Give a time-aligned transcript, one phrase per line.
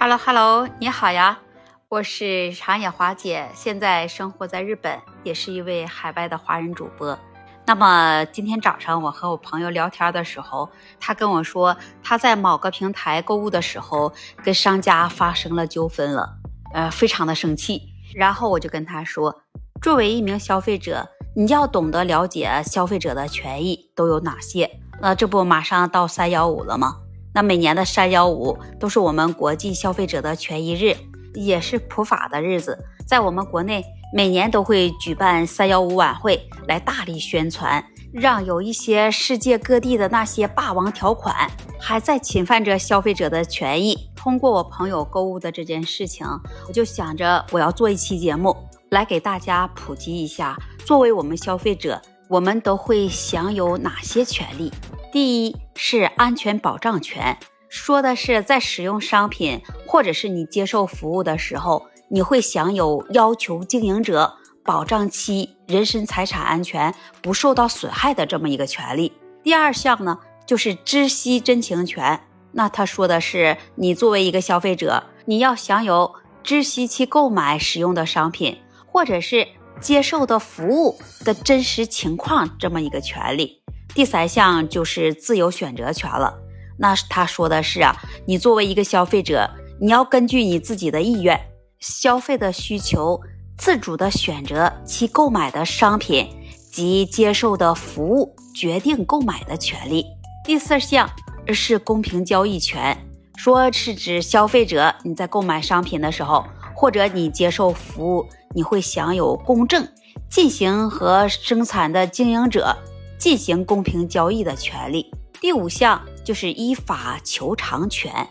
[0.00, 1.40] Hello Hello，你好呀，
[1.88, 7.18] 我是长野华姐，现在生活在日本，也是一位海外的华人主播。
[7.66, 14.12] 那么今天早上我和我朋友聊天的时候，他跟我说他在某个平台购物的时候
[14.44, 16.36] 跟商家发生了纠纷了，
[16.72, 17.82] 呃，非常的生气。
[18.14, 19.42] 然后我就跟他说，
[19.82, 24.78] 作为一名消费者，你要懂得了解消费者的权益都有哪些。
[25.00, 26.98] 那这不马上到三幺五了吗？
[27.38, 30.96] 那每年的三幺五都是我们国际消费者的权益日，
[31.34, 32.76] 也是普法的日子。
[33.06, 41.48] 在我们国内，每年都会举办三幺五晚会，来大力宣传，让有一些世界各地的那些霸王条款
[41.78, 43.96] 还在侵犯着消费者的权益。
[44.16, 46.26] 通过我朋友购物的这件事情，
[46.66, 48.52] 我就想着我要做一期节目，
[48.90, 54.72] 来给大家普及一下，作为我们消费者，我们都会享有哪些权利。
[55.10, 69.12] 第一是安全保障权，说的是在使用商品或者是你接受服务的时候，你会享有要求经营者保障其人身财产安全不受到损害的这么一个权利。
[69.42, 72.20] 第二项呢，就是知悉真情权，
[72.52, 79.48] 那他说的是你作为一个消费者，你要享有知悉其购买使用的商品或者是
[79.80, 83.57] 接受的服务的真实情况这么一个权利。
[83.94, 86.38] 第三项就是自由选择权了。
[86.78, 91.40] 那他说的是啊，你作为一个消费者，你要根据你自己的意愿、
[91.80, 93.20] 消费的需求，
[93.56, 96.28] 自主的选择其购买的商品
[96.70, 100.06] 及接受的服务，决定购买的权利。
[100.44, 101.10] 第四项
[101.48, 102.96] 是公平交易权，
[103.36, 106.44] 说是指消费者你在购买商品的时候，
[106.76, 109.88] 或者你接受服务，你会享有公正
[110.30, 112.76] 进行和生产的经营者。
[113.18, 115.12] 进行公平交易的权利。
[115.40, 118.28] 第五项就是依法求偿权，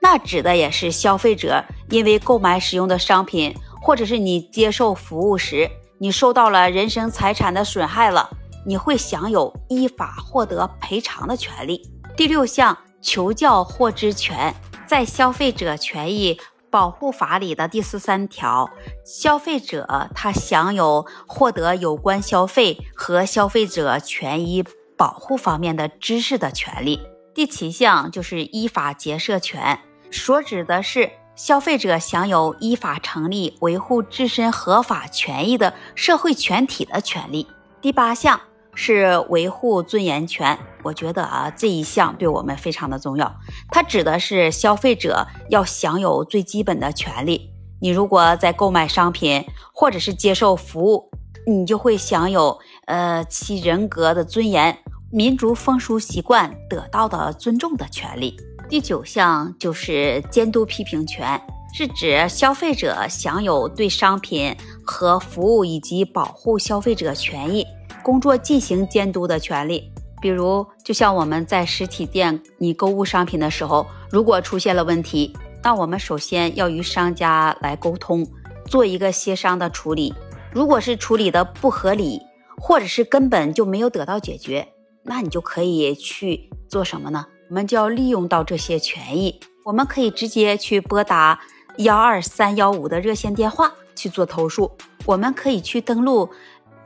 [0.00, 8.30] 那指的也是消费者因为购买使用的商品，或者是你接受服务时，你受到了人身财产的损害了，
[8.64, 11.82] 你会享有依法获得赔偿的权利。
[12.16, 14.54] 第六项求教获知权，
[14.86, 16.38] 在消费者权益。
[16.76, 18.68] 保护法里的第十三条，
[19.02, 24.62] 消费者他享有获得有关消费和消费者权益
[24.94, 27.00] 保护方面的知识的权利。
[27.34, 37.46] 第七项就是依法结社权，所指的是消费者享有依法成立维护自身合法权益的社会全体的权利。
[37.80, 38.38] 第八项。
[38.76, 43.34] 是维护尊严权，我觉得啊这一项对我们非常的重要。
[43.70, 47.50] 它指的是消费者要享有最基本的权利。
[47.80, 51.10] 你如果在购买商品或者是接受服务，
[51.46, 54.78] 你就会享有呃其人格的尊严、
[55.10, 58.36] 民族风俗习惯得到的尊重的权利。
[58.68, 61.40] 第九项就是监督批评权，
[61.72, 67.64] 是指消费者享有对商品和服务以及保护消费者权益。
[68.06, 69.90] 工作进行监督的权利，
[70.22, 78.24] 比如，就像我们在实体店你购物商品的时候，如果出现了问题，那我们首先要与商家来沟通，
[78.66, 80.14] 做一个协商的处理。
[80.52, 82.20] 如果是处理的不合理，
[82.56, 84.68] 或者是根本就没有得到解决，
[85.02, 87.26] 那你就可以去做什么呢？
[87.50, 91.40] 我们就要利用到这些权益，我们可以直接去拨打
[91.78, 94.70] 幺二三幺五的热线电话去做投诉，
[95.06, 96.30] 我们可以去登录。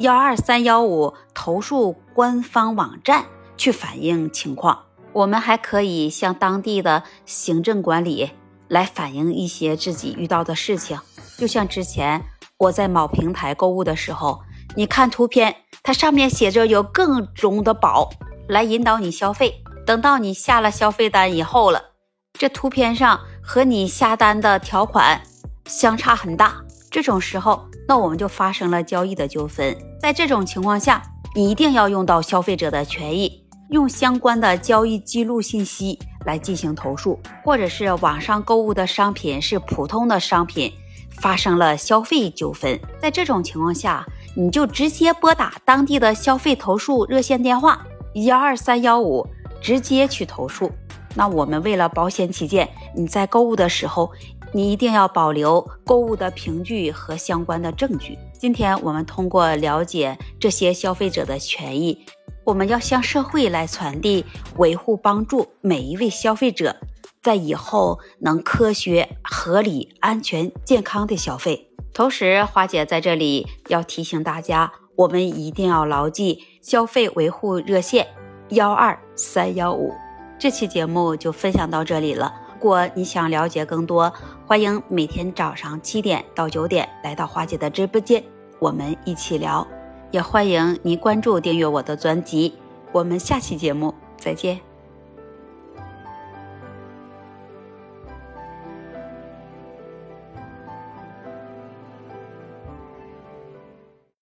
[0.01, 3.27] 幺二三幺五投诉官方网站
[3.59, 8.31] 去反映情况，我们还可以向当地的行政管理
[8.67, 10.99] 来反映一些自己遇到的事情。
[11.37, 12.25] 就像之前
[12.57, 14.41] 我在某平台购物的时候，
[14.75, 18.09] 你看图片，它上面写着有更中的宝
[18.49, 21.83] 来引导你消费，等到你下了消费单以后了，
[22.39, 25.21] 这图片上和你下单的条款
[25.67, 26.55] 相差很大，
[26.91, 27.67] 这种时候。
[27.91, 31.03] 那我们就发生了交易的纠纷，在这种情况下，
[31.35, 40.73] 你一定要用到消费者的权益，用相关的交易记录信息来进行投诉，或者是网上购物的商品是普通的商品，
[41.21, 44.07] 发生了消费纠纷，在这种情况下，
[44.37, 47.85] 你就直接拨打当地的消费投诉热线电话
[48.15, 49.27] 幺二三幺五，
[49.61, 50.71] 直接去投诉。
[51.15, 54.11] 那我们为了保险起见，你在购物的时候。
[54.53, 58.19] 你一定要保留购物的凭据和相关的证据。
[58.37, 62.05] 今天我们通过了解这些消费者的权益，
[62.43, 64.25] 我们要向社会来传递、
[64.57, 66.75] 维护、帮助每一位消费者，
[67.23, 71.71] 在以后能科学、合理、安全、健康的消费。
[71.95, 78.09] 同时，花姐在这里要提醒大家，我们一定要牢记消费维护热线
[78.49, 79.93] 幺二三幺五。
[80.41, 82.33] 这期节目就分享到这里了。
[82.55, 84.11] 如果你想了解更多，
[84.47, 88.25] 欢迎每天早上七点到九点来到花姐的直播间，
[88.59, 89.67] 我们一起聊。
[90.11, 92.55] 也欢迎您关注订阅我的专辑。
[92.91, 94.70] 我们下期节目再见。